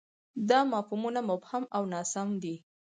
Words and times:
دا 0.49 0.59
مفهومونه 0.73 1.19
مبهم 1.29 1.63
او 1.75 1.83
ناسم 1.93 2.27
دي. 2.43 2.55